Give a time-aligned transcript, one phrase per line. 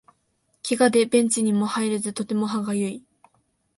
[0.63, 3.03] ケガでベンチにも入れずとても歯がゆい